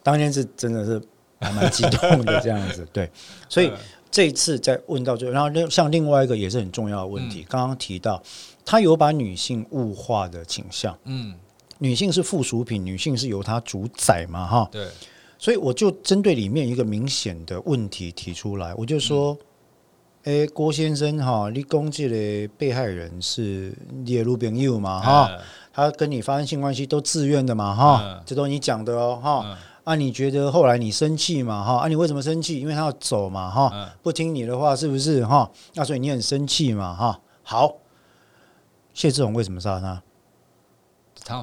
[0.02, 1.02] 当天是真的是
[1.42, 3.12] 还蛮激动的这样子， 对。
[3.50, 3.70] 所以
[4.10, 8.24] 这一次再问到最后，然后像另外一个也是很重要的问题，刚刚提到
[8.64, 11.36] 他有把女性物化的倾向，嗯，
[11.80, 14.88] 女性是附属品，女性是由他主宰嘛，哈，对。
[15.40, 19.36] 所以我就针对里面一个明显的问题提出来，我就说
[20.26, 23.74] ：“哎、嗯，郭先生哈，你攻击的被害人是
[24.04, 25.00] 你的女朋友嘛？
[25.00, 25.40] 哈、嗯，
[25.72, 27.74] 他跟你发生性关系都自愿的嘛？
[27.74, 29.58] 哈、嗯，这都你讲的哦，哈、嗯。
[29.86, 31.64] 啊，你觉得后来你生气嘛？
[31.64, 32.60] 哈，啊，你为什么生气？
[32.60, 33.50] 因为他要走嘛？
[33.50, 35.26] 哈、嗯，不听你的话是不是？
[35.26, 36.94] 哈，那所以你很生气嘛？
[36.94, 37.76] 哈，好，
[38.94, 40.04] 谢志宏为什么杀他？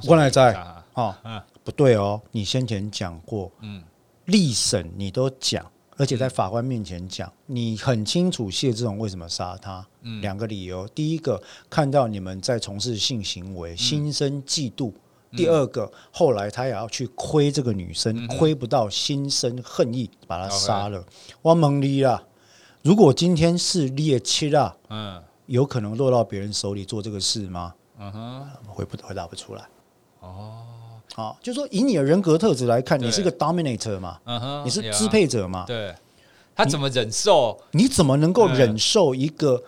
[0.07, 0.53] 我来在
[0.93, 1.19] 哈。
[1.25, 3.83] 嗯不对哦，你先前讲过，嗯，
[4.27, 14.93] 立审你都讲，而且在法官面前讲，你很清楚谢志宏为什么杀他，嗯，两个理由，第一个看到你们在从事性行为，心生嫉妒；
[15.33, 21.05] 第二个，后来他也要去亏这个女生，亏不到，心生恨意，把他杀了。
[21.43, 22.23] 我蒙你啦，
[22.83, 27.75] 如果今天是猎七啦，嗯，有可能落到别人手里做这个事吗？
[27.99, 29.67] 嗯哼，回不回答不出来。
[30.21, 30.63] 哦。
[31.17, 34.21] 啊，就说以你的人格特质来看，你是个 dominator 嘛，
[34.65, 35.65] 你是支配者嘛？
[35.67, 35.95] 对，
[36.55, 37.59] 他怎么忍受？
[37.71, 39.63] 你怎么能够忍受一个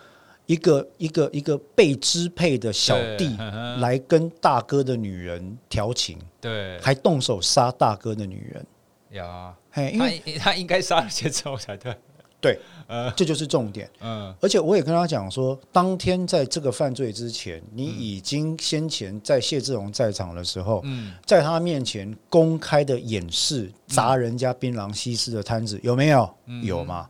[0.45, 3.35] 一个一个一个被支配的小弟
[3.79, 6.19] 来跟大哥的女人调情？
[6.39, 8.65] 对，还动手杀大哥的女人？
[9.11, 11.95] 呀，嘿，因为他应该杀了先之后才对。
[12.41, 13.89] 对，呃， 这就是重点。
[13.99, 26.29] 嗯，而且我也跟他讲说，当天在这个犯罪之前，你已经先前在谢志荣在场的时候，嗯，在他面前公开的演示砸人家槟榔西施的摊子有没有？
[26.63, 27.09] 有吗？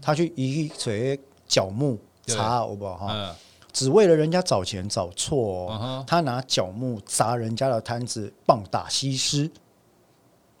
[0.00, 3.08] 他去一锤角木查好不好？
[3.08, 3.36] 哈，
[3.72, 9.50] 只为了人家找钱找错哦，他拿角木砸人家的摊子，棒打西施。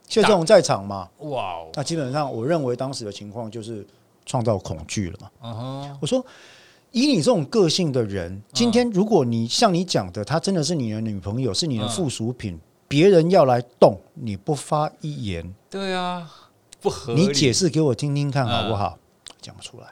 [0.08, 1.08] 谢志荣在场嘛？
[1.18, 3.86] 哇哦，那基本上我认为当时的情况就是。
[4.30, 5.96] 创造恐惧了嘛？Uh huh.
[6.00, 6.24] 我说，
[6.92, 13.10] 以你这种个性的人，今天如果你像你讲的，她真的是你的女朋友，是你的附属品，别、uh.
[13.10, 16.30] 人要来动，你不发一言，对啊，
[16.80, 17.26] 不合理。
[17.26, 18.96] 你解释给我听听看好不好？
[19.40, 19.58] 讲、uh.
[19.58, 19.88] 不出来。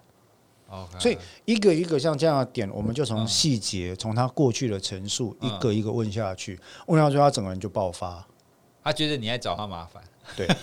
[1.00, 8.24] 所以一个一个像这样的点，我们就从细节，从他过去的陈述，一个一个问下去，问下去，他整个人就爆发，
[8.84, 10.00] 他觉得你在找他麻烦，
[10.36, 10.46] 对。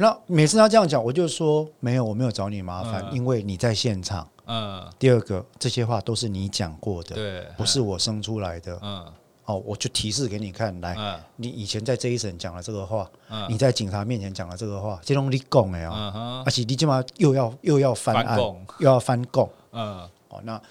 [0.00, 4.28] 那每次他这样讲，我就说没有，我没有找你麻烦，因为你在现场。
[4.46, 4.88] 嗯。
[4.96, 8.78] 第二个，这些话都是你讲过的，对，不是我生出来的。
[8.80, 9.04] 嗯。
[9.46, 13.10] 哦，我就提示给你看，来，你以前在这一审讲了这个话，
[13.48, 18.38] 你在警察面前讲了这个话，这种你讲的哦，而且你今晚又要又要翻案，
[18.78, 19.50] 又要翻供。
[19.72, 20.08] 嗯。
[20.28, 20.62] 哦，那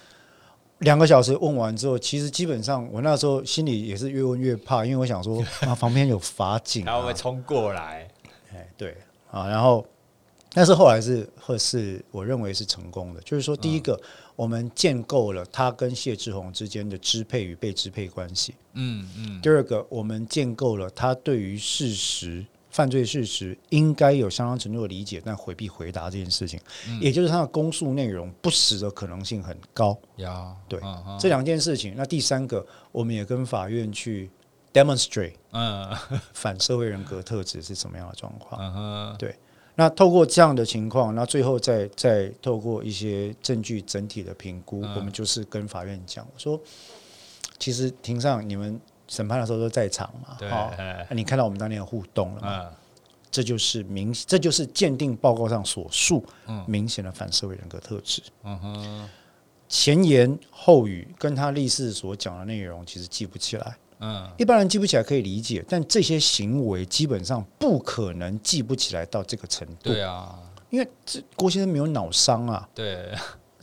[0.77, 8.07] 两个小时问完之后，其实基本上我那时候心里也是越问越怕，因为我想说啊， 旁边有法警，他会冲过来？
[8.53, 8.95] 哎，对。
[9.29, 9.85] 啊，然后，
[10.53, 14.01] 但是后来是或是我认为是成功的，就是说，第一个，嗯、
[14.35, 18.55] 我们建构了他跟谢志宏之间的支配与被支配关系。
[18.73, 19.37] 嗯嗯。
[19.37, 29.97] 嗯第二个，我们建构了他对于事实、犯罪事实应该有相当程度的理解，但回避回答这件事情，嗯、也就是他的公诉内容不实的可能性很高。
[30.15, 31.93] 呀，对，嗯嗯、这两件事情。
[31.97, 34.29] 那第三个，我们也跟法院去。
[34.77, 35.95] demonstrate，嗯，
[36.33, 38.61] 反社会人格特质是什么样的状况？
[38.61, 39.35] 嗯哼，对。
[39.79, 46.59] 那透过这样的情况，那最后再再透过一些证据整体的评估，嗯、我们就是跟法院讲，我说，
[47.59, 50.71] 其实庭上你们审判的时候都在场嘛，对，哦、
[51.11, 52.61] 你看到我们当年的互动了吗？
[52.63, 52.73] 嗯、
[53.29, 56.25] 这就是明，这就是鉴定报告上所述，
[56.65, 58.23] 明显的反社会人格特质。
[58.45, 59.09] 嗯哼，
[59.69, 63.77] 前言后语跟他历史所讲的内容，其实记不起来。
[63.99, 69.91] 嗯，一般人记不起来可以理解，但这些行为基本上不可能记不起来到这个程度。
[69.91, 70.37] 对啊，
[70.69, 72.67] 因为这郭先生没有脑伤啊。
[72.75, 73.11] 对，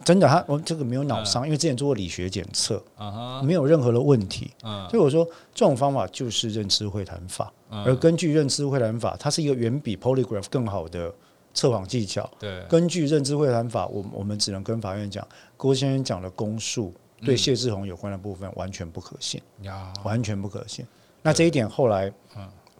[0.04, 4.50] 真的，他我这个没有脑伤，嗯、因为之前做过理学检测，嗯、没有任何的问题。
[4.62, 11.10] 嗯、所以我说这种方法就是认知会谈法，嗯、而根据认知会谈法，它是一个远比 polygraph 更好的
[11.54, 12.28] 测谎技巧。
[12.38, 16.92] 对，根据认知会谈法，我我们只能跟法院讲，郭先生讲的供述
[17.24, 20.86] 对谢志宏有关的部分完全不可信，嗯、完全不可信。
[21.22, 22.12] 那这一点后来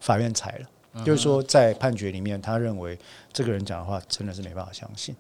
[0.00, 2.98] 法院裁了，嗯、就是说在判决里面，他认为
[3.33, 5.14] 这个人讲的话真的是没办法相信。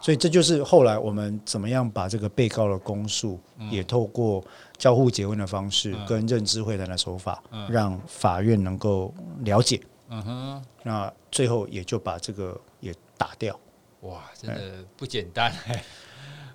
[0.00, 4.42] 所以这就是后来我们怎么样把这个被告的供述，也透过
[4.76, 9.80] 交互结问的方式跟认知会谈的手法，让法院能够了解。
[10.08, 13.58] 嗯哼，那最后也就把这个也打掉。
[14.02, 15.52] 哇，真的不简单。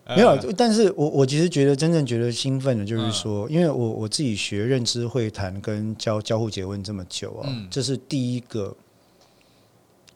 [0.07, 8.75] 没有，但是我我其实觉得真正觉得兴奋的就是说，因为我我自己学认知会谈跟交交互詰问这么久啊，这是第一个。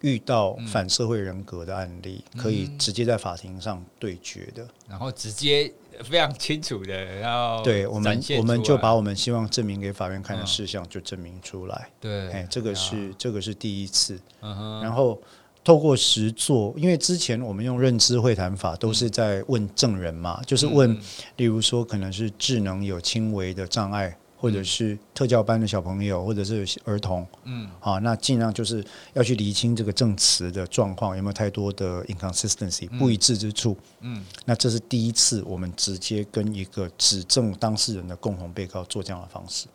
[0.01, 5.73] 遇到反社会人格的案例，嗯、可以直接在法庭上对决的，然后直接
[6.03, 11.89] 非常清楚的，然后对我们，我们就把我们希望证明给法院看的事项就证明出来。
[11.99, 14.19] 对，哎，这个是这个是第一次。
[14.41, 15.19] 嗯、然后
[15.67, 20.97] 透过实作，因为之前我们用认知会谈法都是在问证人嘛，嗯、就是问，
[21.35, 24.17] 例如说可能是智能有轻微的障碍。
[24.39, 39.65] 或者是特教班的小朋友，或者是儿童，嗯，好，那尽量就是要去厘清这个证词的状况有没有太多的 inconsistency 不一致之处，嗯，那这是第一次我们直接跟一个指证当事人的共同被告做这样的方式，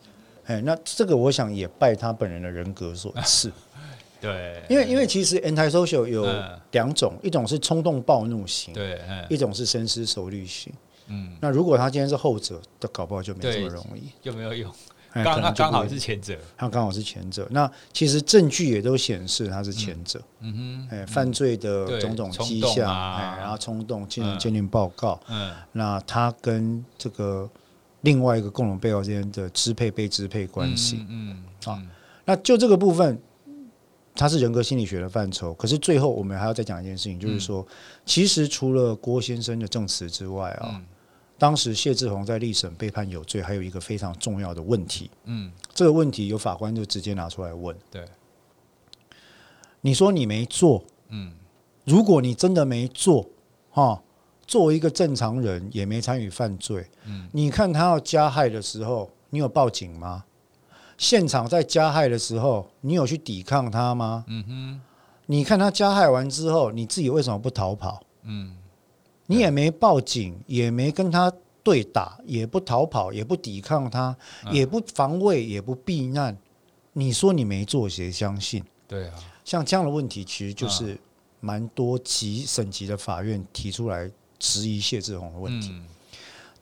[0.45, 3.51] 哎，那这个我想也拜他本人的人格所赐，
[4.23, 6.25] 对，因为因为其实 antisocial 有
[6.71, 10.71] 两种，一种是冲动暴怒型，对，一种是深思熟虑型。
[11.07, 14.71] 嗯，那如果他今天是后者，那搞不好就没这么容易，就没有用。
[15.13, 17.47] 刚刚刚好是前者，他刚好是前者。
[17.51, 20.19] 那其实证据也都显示他是前者。
[20.39, 25.19] 嗯哼，哎，犯罪的种种迹象，哎，然后冲动进行鉴定报告。
[25.27, 27.47] 嗯，那他跟这个
[28.01, 31.79] 另外一个共同被告之间的支配被支配关系，嗯，啊，
[32.25, 33.21] 那就这个部分，
[34.15, 35.53] 他是人格心理学的范畴。
[35.53, 37.65] 可是最后我们还要再讲一件事情，就是说，
[38.05, 40.81] 其实除了郭先生的证词之外啊。
[41.35, 45.11] 当时谢志宏在立审被判有罪，还有一个非常重要的问题。
[45.25, 47.75] 嗯，这个问题有法官就直接拿出来问。
[47.91, 48.05] 对，
[49.81, 51.33] 你说你没做，嗯，
[51.83, 53.27] 如果你真的没做，
[53.71, 54.01] 哈，
[54.47, 60.23] 作为一个正常人也没参与犯罪，嗯，你看他要加害的时候，你有报警吗？
[60.97, 64.23] 现场在加害的时候，你有去抵抗他吗？
[64.27, 64.81] 嗯哼，
[65.25, 68.01] 你看他加害完之后，你自己为什么不逃跑？
[68.23, 68.57] 嗯。
[69.25, 71.31] 你也没报警，也没跟他
[71.63, 74.15] 对打，也不逃跑，也不抵抗他，
[74.51, 76.37] 也不防卫，也不避难。
[76.91, 78.61] 你说你没做，谁相信？
[78.85, 79.13] 对啊，
[79.45, 80.99] 像这样的问题，其实就是
[81.39, 85.69] 蛮多级省级的法院提出来质疑谢志宏的问题。
[85.71, 85.85] 嗯、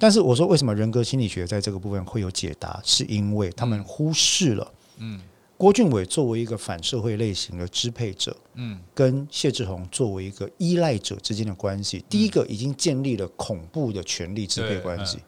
[0.01, 2.81] 但是我说，为什么人格心理学在这个部分会有解答？
[2.83, 5.21] 是因为他们忽视了，嗯。
[5.57, 15.17] 郭俊伟作为一个反社会类型的支配者，嗯，跟谢志宏作为一个依赖者之间的关系，嗯、第一个已经建立了恐怖的权力支配关系。
[15.17, 15.23] 嗯、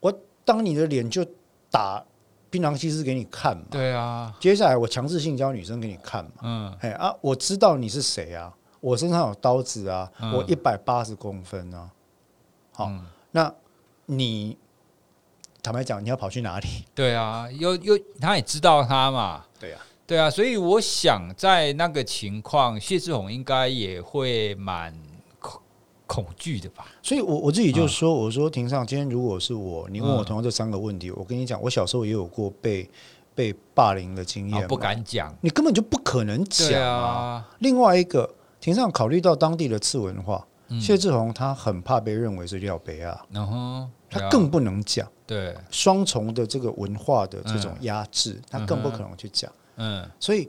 [0.00, 1.24] 我当你的脸就
[1.70, 2.04] 打
[2.50, 11.88] 槟榔西施给你看嘛，对啊，接下来我强制性交女生给你看嘛，嗯，哎啊，我知道你是谁啊，我身上有刀子啊，嗯、我一百八十公分啊，
[12.72, 13.54] 好，嗯、那
[14.06, 14.56] 你。
[15.62, 16.68] 坦白讲，你要跑去哪里？
[16.94, 19.44] 对啊，又又他也知道他嘛。
[19.58, 24.94] 对啊，对啊，所以我想在那个情况，谢志宏应该也会蛮
[25.40, 25.60] 恐
[26.06, 26.86] 恐惧的吧。
[27.02, 32.88] 所以我我自己就说，我说庭上今天如果是我，你问我同样这三个问题，我跟你讲，我小时候也有过被
[33.34, 37.44] 被霸凌的经验，不敢讲，你根本就不可能讲啊。
[37.58, 40.46] 另外一个，庭上考虑到当地的次文化，
[40.80, 45.08] 谢志宏他很怕被认为是廖北亚，然后他更不能讲。
[45.26, 49.50] 对双重的这个文化的这种压制，嗯、他更不可能去讲。
[49.74, 50.48] 嗯，所以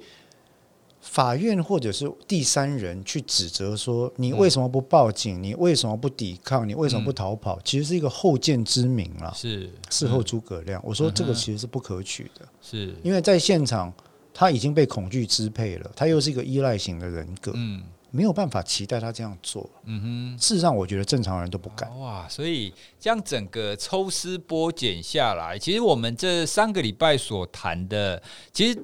[1.01, 5.41] 法院或者是第三人去指责说，你为什么不报警？
[5.41, 6.69] 你为什么不抵抗？
[6.69, 7.57] 你为什么不逃跑？
[7.57, 9.33] 嗯、其实是一个后见之明啊。
[9.35, 10.79] 是事后诸葛亮。
[10.81, 12.47] 嗯、我说这个其实是不可取的。
[12.61, 13.91] 是因为在现场
[14.31, 17.51] 他已经被恐惧支配了，他又是一个依赖型的人格。
[17.55, 17.81] 嗯。
[18.11, 19.69] 没有办法期待他这样做。
[19.85, 20.01] 嗯
[20.37, 21.99] 哼，事实上，我觉得正常人都不敢。
[21.99, 28.83] 哇，所以这样整个抽丝剥茧下来，其实我们这三个礼拜所谈的，其实。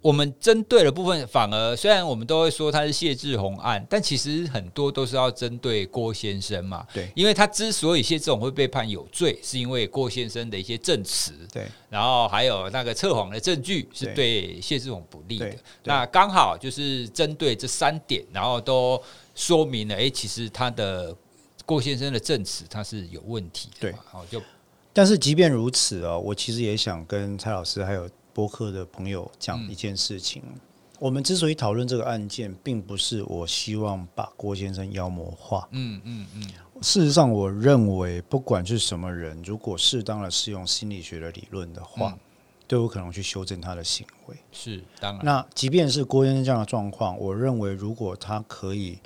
[0.00, 6.86] 我们针对的部分，反而虽然我们都会说他是谢志宏案，但其实很多都是要针对郭先生嘛。
[6.92, 11.32] 对，因为他之所以谢志宏会被判有罪，是因为郭先生的一些证词。
[11.52, 15.54] 对，然后还有那个测谎的证据是对谢志宏不利的。
[15.84, 19.00] 那刚好就是针对这三点，然后都
[19.34, 21.14] 说明了，哎，其实他的
[21.64, 23.90] 郭先生的证词他是有问题的。
[23.90, 24.42] 对，好就，
[24.92, 30.42] 但是即便如此哦，我其实也想跟蔡老师还有播客的朋友讲一件事情。
[30.44, 30.60] 嗯
[31.00, 35.68] 我们之所以讨论这个案件，并不是我希望把郭先生妖魔化。
[35.72, 36.48] 嗯嗯嗯。
[36.80, 42.18] 事实上，我认为不管是什么人，如果适当的适用心理学的理论的话，嗯、
[42.68, 44.36] 都有可能去修正他的行为。
[44.52, 45.24] 是，当然。
[45.24, 48.98] 那即便是郭先生这样的状况，我认为如果他可以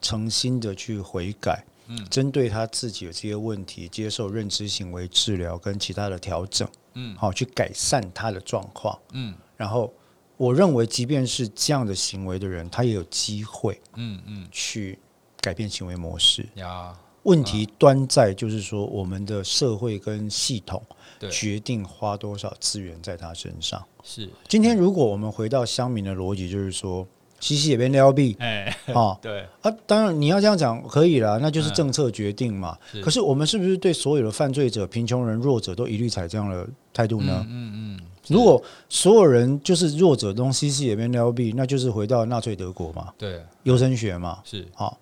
[0.00, 9.92] 诚心的去悔改，嗯，针对他自己的这些问题，接受认知行为治疗跟其他的调整，嗯，好，去改善他的状况，嗯，然后。
[10.36, 14.98] 我认为，即便是这样的行为的人，他也有机会，嗯嗯，去
[15.40, 16.44] 改变行为模式。
[16.56, 20.82] 呀，问题端在就是说，我们的社会跟系统
[21.30, 23.80] 决定花多少资源在他身上。
[24.02, 27.06] 是，今天如果我们回到乡民的逻辑，就是说，
[27.38, 32.76] 西西也变撩币，哎，啊， 对啊，当然你要这样讲可以了，那就是政策决定嘛。
[33.02, 37.46] 可是我们是不是对所有的犯罪者、贫穷人、弱者都一律采这样的态度呢？
[37.48, 38.00] 嗯嗯。
[38.28, 43.12] 如果所有人就是弱者东西西也变 LB，那就是回到纳粹德国嘛？
[43.18, 44.40] 对，优生学嘛？
[44.44, 44.98] 是好。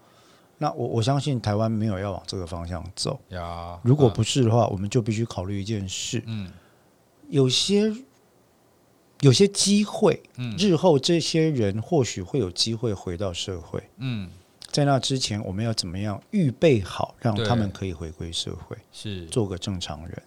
[0.59, 3.77] 那我我相信台湾没有要往这个方向走呀。
[3.83, 6.23] 如果不是的话，我们就必须考虑一件事。
[6.27, 6.49] 嗯，
[7.29, 7.93] 有些
[9.23, 10.21] 有些机会，
[10.59, 13.81] 日后这些人或许会有机会回到社会。
[13.99, 14.29] 嗯，
[14.73, 20.23] 在那之前，我们要怎么样预备好，让他们可以回归社会，是做个正常人。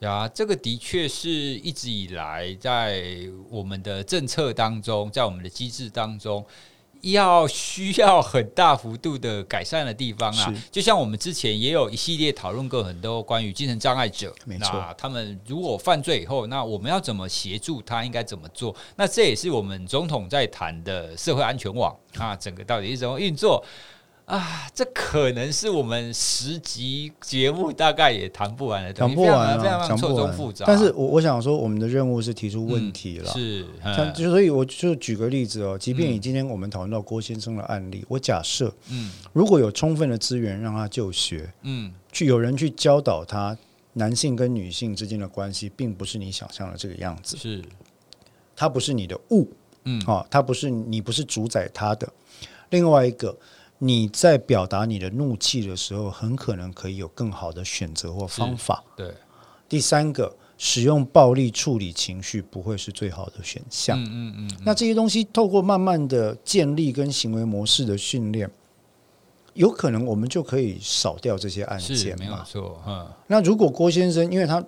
[0.00, 3.04] 呀，这个的确是一直以来在
[3.48, 6.44] 我们的政策当中，在我们的机制当中，
[7.02, 10.54] 要需要很大幅度的改善的地方啊。
[10.70, 18.74] 就像我们之前也有一系列讨论过很多关于精神障碍者，没错，他们如果犯罪以后，那我们要怎么协助他，应该怎么做？
[18.96, 23.64] 那这也是我们总统在谈的社会安全网啊，整个到底是怎么运作？
[24.30, 30.64] 啊，这可能是我们十集节目大概也谈不完的，谈不完非常错综复杂。
[30.68, 43.58] 但是我我想说，我们的任务是提出问题了，嗯、是，像就所以我就举个例子哦，即便以今天我们讨论到郭先生的案例，嗯、我假设，嗯，如果有充分的资源让他就学，嗯，去有人去教导他，
[43.94, 47.60] 男性跟女性之间的关系，并不是你想象的这个样子，是，
[48.54, 49.50] 他不是你的物，
[49.86, 52.08] 嗯，啊，他不是你不是主宰他的，
[52.70, 53.36] 另外一个。
[53.82, 58.84] 你在表达你的怒气的时候，很可能可以有更好的选择或方法。
[58.94, 59.14] 对，
[59.70, 63.98] 第三个，使用暴力处理情绪不会是最好的选项。
[63.98, 64.50] 嗯嗯嗯。
[64.66, 68.50] 那这些东西透过慢慢的建立跟行为模式的训练，
[69.54, 72.24] 有可能我们就可以少掉这些案件嘛。
[72.24, 72.82] 没有错。
[72.86, 73.08] 嗯。
[73.28, 74.62] 那如果郭先生，因为他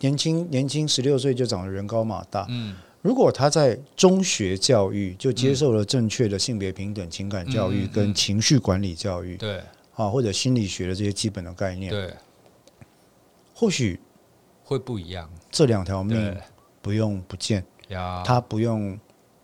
[0.00, 2.74] 年轻年轻十六岁就长得人高马大，嗯。
[3.02, 9.62] 如果他在中学教育就接受了正确的性别平等、情感教育跟情绪管理教育，对，
[9.94, 12.12] 啊，或者心理学的这些基本的概念，对，
[13.54, 14.00] 或许
[14.64, 15.30] 会不一样。
[15.52, 16.36] 这两条命
[16.82, 17.64] 不用不见，
[18.24, 18.98] 他不用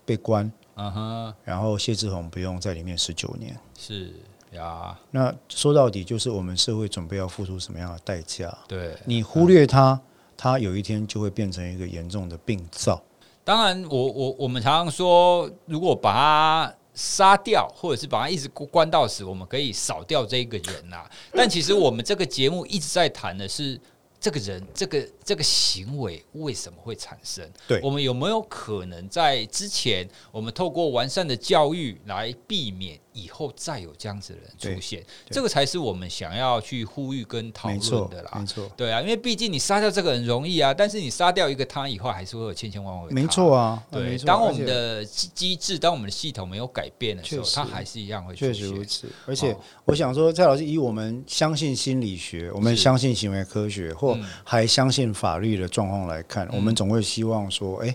[0.04, 4.12] 被关，嗯哼，然后谢志宏不用在里面十九年，是
[4.50, 4.98] 呀。
[5.12, 8.52] 那说到底，就是我们社会准备要付出什么样的代价？
[8.66, 10.00] 对，你忽略他，
[10.36, 13.00] 他有一天就会变成一个严重的病灶。
[13.44, 21.10] 当然我，我我我们常常说，如果把他杀掉，或者是把他一直关到死，我们可以少掉这一个人呐、啊。
[21.32, 23.80] 但其实我们这个节目一直在谈的是
[24.20, 27.50] 这个人，这个这个行为为什么会产生？
[27.66, 33.00] 对，我们有没有可能在之前，我们透过完善的教育来避免？
[33.12, 38.30] 以后再有这样子的人出现，这个才是我们想要去呼吁跟讨论的啦。
[38.34, 43.14] 没错，对啊，因为毕竟你杀掉这个人容易啊，但是你杀掉一个他以后，还是会有千千万万个。
[43.14, 44.16] 没错啊，对。
[44.18, 48.54] 当我们的机制，当我们的系统没有改变的时候，他还是一样会出现。
[48.54, 49.08] 确实如此。
[49.26, 57.94] 而且，我想说，蔡老师，以我们相信心理学，我们相信行为科学，或还相信法律的状况来看，我们总会希望说，哎。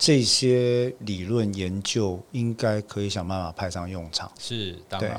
[0.00, 4.32] 这些理论研究应该可以想办法派上用场。
[4.40, 5.14] 是，当然。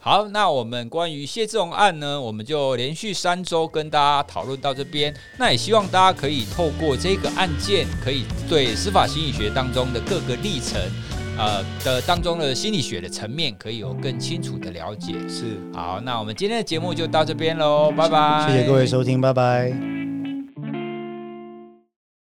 [0.00, 5.14] 好，那我们关于谢志宏案呢，我们就连续三周跟大家讨论到这边。
[5.38, 10.80] 那也希望大家可以透过这个案件，可以对司法心理学当中的各个历程，
[11.38, 15.14] 呃的当中的心理学的层面，可以有更清楚的了解。
[15.28, 15.58] 是。
[15.74, 18.46] 好，那我们今天的节目就到这边喽，拜拜。
[18.46, 20.03] 谢谢各位收听，拜拜。